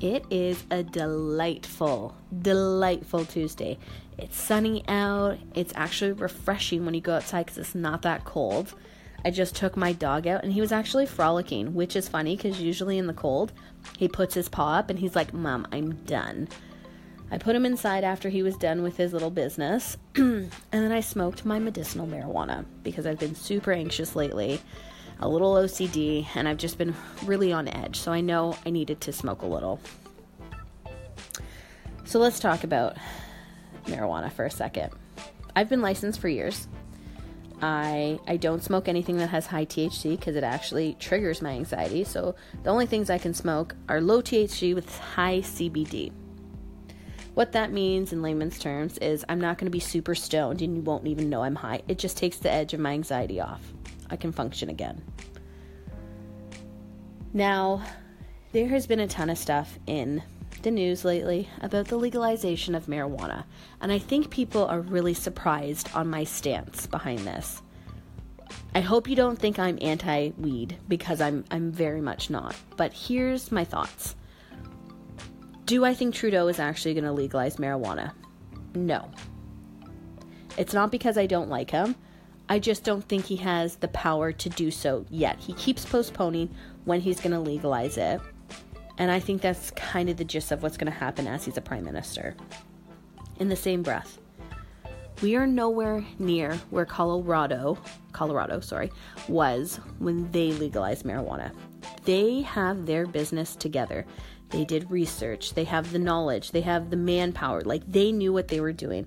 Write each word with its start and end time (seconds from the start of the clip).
It 0.00 0.26
is 0.30 0.62
a 0.70 0.82
delightful, 0.82 2.14
delightful 2.42 3.24
Tuesday. 3.24 3.78
It's 4.18 4.36
sunny 4.36 4.84
out. 4.88 5.38
It's 5.54 5.72
actually 5.74 6.12
refreshing 6.12 6.84
when 6.84 6.92
you 6.92 7.00
go 7.00 7.14
outside 7.14 7.46
because 7.46 7.58
it's 7.58 7.74
not 7.74 8.02
that 8.02 8.24
cold. 8.24 8.74
I 9.24 9.30
just 9.30 9.56
took 9.56 9.74
my 9.74 9.92
dog 9.92 10.26
out 10.26 10.44
and 10.44 10.52
he 10.52 10.60
was 10.60 10.70
actually 10.70 11.06
frolicking, 11.06 11.74
which 11.74 11.96
is 11.96 12.08
funny 12.08 12.36
because 12.36 12.60
usually 12.60 12.98
in 12.98 13.06
the 13.06 13.14
cold, 13.14 13.52
he 13.96 14.06
puts 14.06 14.34
his 14.34 14.50
paw 14.50 14.74
up 14.74 14.90
and 14.90 14.98
he's 14.98 15.16
like, 15.16 15.32
Mom, 15.32 15.66
I'm 15.72 15.94
done. 16.04 16.48
I 17.30 17.38
put 17.38 17.56
him 17.56 17.66
inside 17.66 18.04
after 18.04 18.28
he 18.28 18.42
was 18.42 18.56
done 18.56 18.82
with 18.82 18.96
his 18.98 19.12
little 19.12 19.30
business, 19.30 19.96
and 20.14 20.50
then 20.70 20.92
I 20.92 21.00
smoked 21.00 21.44
my 21.44 21.58
medicinal 21.58 22.06
marijuana 22.06 22.64
because 22.84 23.04
I've 23.04 23.18
been 23.18 23.34
super 23.34 23.72
anxious 23.72 24.14
lately 24.14 24.60
a 25.20 25.28
little 25.28 25.54
OCD, 25.54 26.26
and 26.34 26.48
I've 26.48 26.58
just 26.58 26.78
been 26.78 26.94
really 27.24 27.52
on 27.52 27.68
edge. 27.68 27.98
So 27.98 28.12
I 28.12 28.20
know 28.20 28.56
I 28.66 28.70
needed 28.70 29.00
to 29.02 29.12
smoke 29.12 29.42
a 29.42 29.46
little. 29.46 29.80
So 32.04 32.18
let's 32.18 32.38
talk 32.38 32.64
about 32.64 32.96
marijuana 33.86 34.32
for 34.32 34.44
a 34.44 34.50
second. 34.50 34.92
I've 35.54 35.68
been 35.68 35.80
licensed 35.80 36.20
for 36.20 36.28
years. 36.28 36.68
I 37.62 38.18
I 38.26 38.36
don't 38.36 38.62
smoke 38.62 38.86
anything 38.86 39.16
that 39.16 39.30
has 39.30 39.46
high 39.46 39.64
THC 39.64 40.18
because 40.18 40.36
it 40.36 40.44
actually 40.44 40.96
triggers 41.00 41.40
my 41.40 41.52
anxiety. 41.52 42.04
So 42.04 42.34
the 42.62 42.70
only 42.70 42.86
things 42.86 43.08
I 43.08 43.18
can 43.18 43.32
smoke 43.32 43.74
are 43.88 44.00
low 44.00 44.20
THC 44.20 44.74
with 44.74 44.98
high 44.98 45.38
CBD. 45.38 46.12
What 47.34 47.52
that 47.52 47.72
means 47.72 48.12
in 48.12 48.22
layman's 48.22 48.58
terms 48.58 48.98
is 48.98 49.24
I'm 49.28 49.40
not 49.40 49.58
going 49.58 49.66
to 49.66 49.70
be 49.70 49.80
super 49.80 50.14
stoned 50.14 50.62
and 50.62 50.76
you 50.76 50.82
won't 50.82 51.06
even 51.06 51.28
know 51.28 51.42
I'm 51.42 51.54
high. 51.54 51.82
It 51.88 51.98
just 51.98 52.16
takes 52.16 52.38
the 52.38 52.50
edge 52.50 52.72
of 52.72 52.80
my 52.80 52.92
anxiety 52.92 53.40
off. 53.40 53.60
I 54.10 54.16
can 54.16 54.32
function 54.32 54.68
again. 54.68 55.02
Now, 57.32 57.82
there 58.52 58.68
has 58.68 58.86
been 58.86 59.00
a 59.00 59.08
ton 59.08 59.30
of 59.30 59.38
stuff 59.38 59.78
in 59.86 60.22
the 60.62 60.70
news 60.70 61.04
lately 61.04 61.48
about 61.60 61.88
the 61.88 61.96
legalization 61.96 62.74
of 62.74 62.86
marijuana, 62.86 63.44
and 63.80 63.92
I 63.92 63.98
think 63.98 64.30
people 64.30 64.64
are 64.64 64.80
really 64.80 65.14
surprised 65.14 65.90
on 65.94 66.08
my 66.08 66.24
stance 66.24 66.86
behind 66.86 67.20
this. 67.20 67.60
I 68.74 68.80
hope 68.80 69.08
you 69.08 69.16
don't 69.16 69.38
think 69.38 69.58
I'm 69.58 69.78
anti-weed 69.80 70.76
because 70.88 71.20
I'm 71.20 71.44
I'm 71.50 71.72
very 71.72 72.00
much 72.00 72.30
not. 72.30 72.54
But 72.76 72.92
here's 72.92 73.50
my 73.50 73.64
thoughts. 73.64 74.14
Do 75.64 75.84
I 75.84 75.94
think 75.94 76.14
Trudeau 76.14 76.48
is 76.48 76.60
actually 76.60 76.94
going 76.94 77.04
to 77.04 77.12
legalize 77.12 77.56
marijuana? 77.56 78.12
No. 78.74 79.10
It's 80.56 80.74
not 80.74 80.90
because 80.90 81.18
I 81.18 81.26
don't 81.26 81.48
like 81.48 81.70
him. 81.70 81.96
I 82.48 82.58
just 82.58 82.84
don't 82.84 83.02
think 83.02 83.24
he 83.24 83.36
has 83.36 83.76
the 83.76 83.88
power 83.88 84.32
to 84.32 84.48
do 84.48 84.70
so 84.70 85.04
yet. 85.10 85.38
He 85.38 85.52
keeps 85.54 85.84
postponing 85.84 86.54
when 86.84 87.00
he's 87.00 87.20
going 87.20 87.32
to 87.32 87.40
legalize 87.40 87.96
it. 87.96 88.20
And 88.98 89.10
I 89.10 89.20
think 89.20 89.42
that's 89.42 89.72
kind 89.72 90.08
of 90.08 90.16
the 90.16 90.24
gist 90.24 90.52
of 90.52 90.62
what's 90.62 90.76
going 90.76 90.90
to 90.90 90.98
happen 90.98 91.26
as 91.26 91.44
he's 91.44 91.56
a 91.56 91.60
prime 91.60 91.84
minister. 91.84 92.34
In 93.38 93.48
the 93.48 93.56
same 93.56 93.82
breath, 93.82 94.18
we 95.22 95.34
are 95.34 95.46
nowhere 95.46 96.04
near 96.18 96.54
where 96.70 96.86
Colorado, 96.86 97.78
Colorado, 98.12 98.60
sorry, 98.60 98.90
was 99.28 99.80
when 99.98 100.30
they 100.30 100.52
legalized 100.52 101.04
marijuana. 101.04 101.52
They 102.04 102.42
have 102.42 102.86
their 102.86 103.06
business 103.06 103.56
together. 103.56 104.06
They 104.50 104.64
did 104.64 104.90
research, 104.90 105.54
they 105.54 105.64
have 105.64 105.90
the 105.90 105.98
knowledge, 105.98 106.52
they 106.52 106.60
have 106.60 106.90
the 106.90 106.96
manpower. 106.96 107.62
Like 107.62 107.82
they 107.90 108.12
knew 108.12 108.32
what 108.32 108.48
they 108.48 108.60
were 108.60 108.72
doing. 108.72 109.06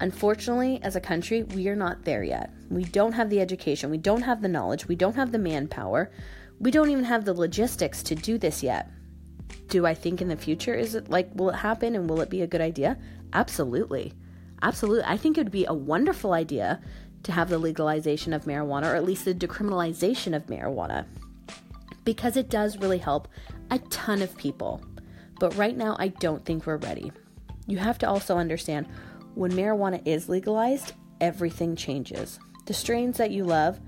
Unfortunately, 0.00 0.78
as 0.82 0.94
a 0.94 1.00
country, 1.00 1.42
we 1.42 1.68
are 1.68 1.76
not 1.76 2.04
there 2.04 2.22
yet. 2.22 2.52
We 2.70 2.84
don't 2.84 3.12
have 3.12 3.30
the 3.30 3.40
education, 3.40 3.90
we 3.90 3.98
don't 3.98 4.22
have 4.22 4.42
the 4.42 4.48
knowledge, 4.48 4.86
we 4.86 4.94
don't 4.94 5.16
have 5.16 5.32
the 5.32 5.38
manpower, 5.38 6.10
we 6.60 6.70
don't 6.70 6.90
even 6.90 7.04
have 7.04 7.24
the 7.24 7.34
logistics 7.34 8.02
to 8.04 8.14
do 8.14 8.38
this 8.38 8.62
yet. 8.62 8.90
Do 9.68 9.86
I 9.86 9.94
think 9.94 10.22
in 10.22 10.28
the 10.28 10.36
future 10.36 10.74
is 10.74 10.94
it 10.94 11.10
like 11.10 11.30
will 11.34 11.50
it 11.50 11.56
happen 11.56 11.94
and 11.94 12.08
will 12.08 12.20
it 12.20 12.30
be 12.30 12.42
a 12.42 12.46
good 12.46 12.60
idea? 12.60 12.96
Absolutely. 13.32 14.14
Absolutely. 14.62 15.04
I 15.04 15.16
think 15.16 15.36
it 15.36 15.44
would 15.44 15.52
be 15.52 15.66
a 15.66 15.74
wonderful 15.74 16.32
idea 16.32 16.80
to 17.24 17.32
have 17.32 17.48
the 17.48 17.58
legalization 17.58 18.32
of 18.32 18.44
marijuana 18.44 18.92
or 18.92 18.94
at 18.94 19.04
least 19.04 19.24
the 19.24 19.34
decriminalization 19.34 20.34
of 20.34 20.46
marijuana 20.46 21.06
because 22.04 22.36
it 22.36 22.48
does 22.48 22.78
really 22.78 22.98
help 22.98 23.28
a 23.70 23.78
ton 23.90 24.22
of 24.22 24.36
people. 24.36 24.80
But 25.38 25.54
right 25.56 25.76
now, 25.76 25.96
I 25.98 26.08
don't 26.08 26.44
think 26.44 26.66
we're 26.66 26.78
ready. 26.78 27.12
You 27.66 27.78
have 27.78 27.98
to 27.98 28.08
also 28.08 28.38
understand 28.38 28.86
when 29.38 29.52
marijuana 29.52 30.02
is 30.04 30.28
legalized, 30.28 30.94
everything 31.20 31.76
changes. 31.76 32.40
The 32.66 32.74
strains 32.74 33.18
that 33.18 33.30
you 33.30 33.44
love, 33.44 33.78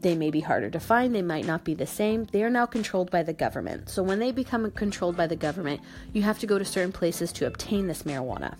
they 0.00 0.14
may 0.14 0.30
be 0.30 0.40
harder 0.40 0.70
to 0.70 0.80
find, 0.80 1.14
they 1.14 1.20
might 1.20 1.44
not 1.44 1.64
be 1.64 1.74
the 1.74 1.86
same. 1.86 2.24
They 2.24 2.42
are 2.44 2.50
now 2.50 2.64
controlled 2.64 3.10
by 3.10 3.24
the 3.24 3.34
government. 3.34 3.90
So 3.90 4.02
when 4.02 4.18
they 4.18 4.32
become 4.32 4.70
controlled 4.70 5.18
by 5.18 5.26
the 5.26 5.36
government, 5.36 5.82
you 6.14 6.22
have 6.22 6.38
to 6.38 6.46
go 6.46 6.58
to 6.58 6.64
certain 6.64 6.92
places 6.92 7.30
to 7.32 7.46
obtain 7.46 7.86
this 7.86 8.04
marijuana. 8.04 8.56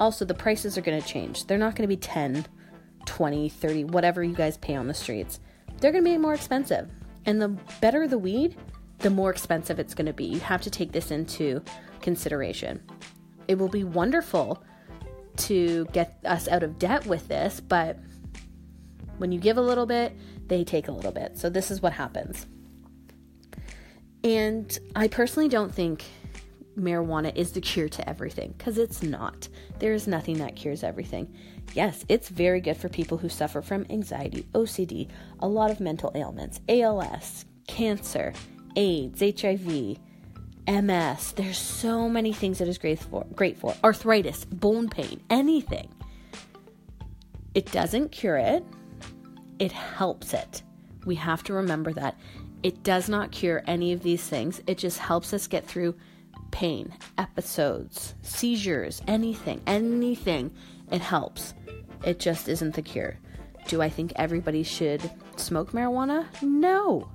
Also, 0.00 0.24
the 0.24 0.34
prices 0.34 0.76
are 0.76 0.80
going 0.80 1.00
to 1.00 1.06
change. 1.06 1.46
They're 1.46 1.56
not 1.56 1.76
going 1.76 1.88
to 1.88 1.94
be 1.94 1.96
10, 1.96 2.46
20, 3.06 3.48
30, 3.48 3.84
whatever 3.84 4.24
you 4.24 4.34
guys 4.34 4.56
pay 4.56 4.74
on 4.74 4.88
the 4.88 4.94
streets. 4.94 5.38
They're 5.78 5.92
going 5.92 6.02
to 6.02 6.10
be 6.10 6.18
more 6.18 6.34
expensive. 6.34 6.90
And 7.26 7.40
the 7.40 7.56
better 7.80 8.08
the 8.08 8.18
weed, 8.18 8.56
the 8.98 9.10
more 9.10 9.30
expensive 9.30 9.78
it's 9.78 9.94
going 9.94 10.06
to 10.06 10.12
be. 10.12 10.24
You 10.24 10.40
have 10.40 10.62
to 10.62 10.70
take 10.70 10.90
this 10.90 11.12
into 11.12 11.62
consideration. 12.00 12.82
It 13.46 13.56
will 13.56 13.68
be 13.68 13.84
wonderful 13.84 14.64
to 15.40 15.86
get 15.92 16.18
us 16.24 16.48
out 16.48 16.62
of 16.62 16.78
debt 16.78 17.06
with 17.06 17.28
this, 17.28 17.60
but 17.60 17.98
when 19.18 19.32
you 19.32 19.40
give 19.40 19.58
a 19.58 19.62
little 19.62 19.86
bit, 19.86 20.16
they 20.46 20.64
take 20.64 20.88
a 20.88 20.92
little 20.92 21.12
bit. 21.12 21.38
So 21.38 21.50
this 21.50 21.70
is 21.70 21.82
what 21.82 21.92
happens. 21.92 22.46
And 24.22 24.78
I 24.94 25.08
personally 25.08 25.48
don't 25.48 25.74
think 25.74 26.04
marijuana 26.78 27.34
is 27.36 27.52
the 27.52 27.60
cure 27.60 27.88
to 27.88 28.08
everything 28.08 28.54
because 28.56 28.78
it's 28.78 29.02
not. 29.02 29.48
There 29.78 29.92
is 29.92 30.06
nothing 30.06 30.38
that 30.38 30.56
cures 30.56 30.82
everything. 30.82 31.34
Yes, 31.74 32.04
it's 32.08 32.28
very 32.28 32.60
good 32.60 32.76
for 32.76 32.88
people 32.88 33.18
who 33.18 33.28
suffer 33.28 33.62
from 33.62 33.86
anxiety, 33.90 34.46
OCD, 34.52 35.08
a 35.40 35.48
lot 35.48 35.70
of 35.70 35.80
mental 35.80 36.12
ailments, 36.14 36.60
ALS, 36.68 37.44
cancer, 37.66 38.32
AIDS, 38.76 39.20
HIV, 39.20 39.98
MS. 40.66 41.32
There's 41.32 41.58
so 41.58 42.08
many 42.08 42.32
things 42.32 42.58
that 42.58 42.68
is 42.68 42.78
great 42.78 42.98
for, 42.98 43.24
great 43.34 43.58
for. 43.58 43.74
Arthritis, 43.82 44.44
bone 44.44 44.88
pain, 44.88 45.20
anything. 45.30 45.88
It 47.54 47.70
doesn't 47.72 48.12
cure 48.12 48.36
it, 48.36 48.64
it 49.58 49.72
helps 49.72 50.34
it. 50.34 50.62
We 51.04 51.14
have 51.16 51.42
to 51.44 51.52
remember 51.52 51.92
that. 51.94 52.18
It 52.62 52.82
does 52.82 53.08
not 53.08 53.32
cure 53.32 53.62
any 53.66 53.92
of 53.92 54.02
these 54.02 54.22
things, 54.22 54.60
it 54.66 54.78
just 54.78 54.98
helps 54.98 55.32
us 55.32 55.46
get 55.46 55.66
through 55.66 55.94
pain, 56.50 56.92
episodes, 57.18 58.14
seizures, 58.22 59.02
anything, 59.06 59.60
anything. 59.66 60.50
It 60.90 61.00
helps. 61.00 61.54
It 62.04 62.18
just 62.18 62.48
isn't 62.48 62.74
the 62.74 62.82
cure. 62.82 63.18
Do 63.68 63.82
I 63.82 63.88
think 63.88 64.12
everybody 64.16 64.62
should 64.62 65.10
smoke 65.36 65.72
marijuana? 65.72 66.26
No. 66.42 67.08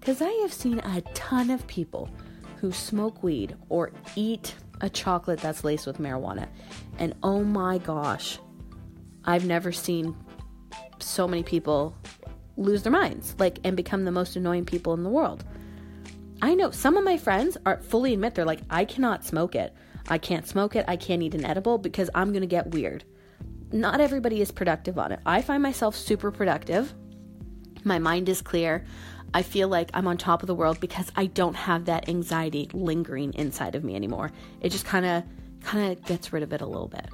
Because 0.00 0.22
I 0.22 0.30
have 0.42 0.52
seen 0.52 0.78
a 0.78 1.00
ton 1.12 1.50
of 1.50 1.66
people 1.66 2.08
who 2.60 2.72
smoke 2.72 3.22
weed 3.22 3.56
or 3.68 3.92
eat 4.16 4.54
a 4.80 4.88
chocolate 4.88 5.40
that's 5.40 5.64
laced 5.64 5.86
with 5.86 5.98
marijuana. 5.98 6.48
And 6.98 7.14
oh 7.22 7.42
my 7.42 7.78
gosh, 7.78 8.38
I've 9.24 9.44
never 9.44 9.72
seen 9.72 10.16
so 10.98 11.28
many 11.28 11.42
people 11.42 11.96
lose 12.56 12.82
their 12.82 12.92
minds, 12.92 13.34
like, 13.38 13.58
and 13.64 13.76
become 13.76 14.04
the 14.04 14.10
most 14.10 14.36
annoying 14.36 14.64
people 14.64 14.94
in 14.94 15.04
the 15.04 15.10
world. 15.10 15.44
I 16.40 16.54
know 16.54 16.70
some 16.70 16.96
of 16.96 17.04
my 17.04 17.16
friends 17.16 17.56
are 17.66 17.80
fully 17.80 18.14
admit 18.14 18.34
they're 18.34 18.44
like, 18.44 18.60
I 18.70 18.84
cannot 18.84 19.24
smoke 19.24 19.54
it. 19.54 19.74
I 20.08 20.18
can't 20.18 20.46
smoke 20.46 20.76
it. 20.76 20.84
I 20.88 20.96
can't 20.96 21.22
eat 21.22 21.34
an 21.34 21.44
edible 21.44 21.78
because 21.78 22.10
I'm 22.14 22.30
going 22.30 22.42
to 22.42 22.46
get 22.46 22.70
weird. 22.70 23.04
Not 23.70 24.00
everybody 24.00 24.40
is 24.40 24.50
productive 24.50 24.98
on 24.98 25.12
it. 25.12 25.20
I 25.26 25.42
find 25.42 25.62
myself 25.62 25.94
super 25.94 26.30
productive. 26.30 26.94
My 27.84 27.98
mind 27.98 28.28
is 28.28 28.40
clear. 28.40 28.84
I 29.34 29.42
feel 29.42 29.68
like 29.68 29.90
I'm 29.94 30.06
on 30.06 30.16
top 30.16 30.42
of 30.42 30.46
the 30.46 30.54
world 30.54 30.80
because 30.80 31.12
I 31.16 31.26
don't 31.26 31.54
have 31.54 31.84
that 31.86 32.08
anxiety 32.08 32.68
lingering 32.72 33.34
inside 33.34 33.74
of 33.74 33.84
me 33.84 33.94
anymore. 33.94 34.32
It 34.60 34.70
just 34.70 34.84
kind 34.84 35.04
of 35.04 35.24
kind 35.62 35.92
of 35.92 36.04
gets 36.04 36.32
rid 36.32 36.42
of 36.42 36.52
it 36.52 36.60
a 36.60 36.66
little 36.66 36.88
bit. 36.88 37.08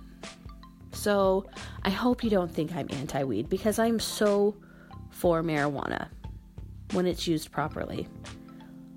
So, 0.93 1.47
I 1.83 1.91
hope 1.91 2.23
you 2.23 2.31
don't 2.31 2.51
think 2.51 2.75
I'm 2.75 2.87
anti-weed 2.91 3.49
because 3.49 3.79
I'm 3.79 3.99
so 3.99 4.55
for 5.11 5.43
marijuana 5.43 6.09
when 6.93 7.07
it's 7.07 7.27
used 7.27 7.51
properly. 7.51 8.07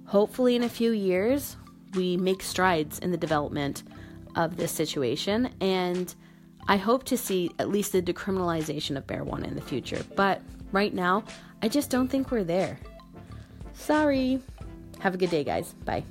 Hopefully 0.05 0.55
in 0.55 0.63
a 0.63 0.69
few 0.69 0.91
years 0.91 1.57
we 1.95 2.17
make 2.17 2.43
strides 2.43 2.99
in 2.99 3.11
the 3.11 3.17
development 3.17 3.83
of 4.35 4.57
this 4.57 4.71
situation 4.71 5.53
and 5.59 6.13
I 6.67 6.77
hope 6.77 7.05
to 7.05 7.17
see 7.17 7.51
at 7.59 7.69
least 7.69 7.93
the 7.93 8.01
decriminalization 8.01 8.97
of 8.97 9.07
marijuana 9.07 9.47
in 9.47 9.55
the 9.55 9.61
future. 9.61 10.03
But 10.15 10.41
right 10.71 10.93
now, 10.93 11.23
I 11.61 11.69
just 11.69 11.89
don't 11.89 12.09
think 12.09 12.29
we're 12.29 12.43
there. 12.43 12.77
Sorry. 13.77 14.41
Have 14.99 15.13
a 15.13 15.17
good 15.17 15.29
day, 15.29 15.43
guys. 15.43 15.73
Bye. 15.85 16.03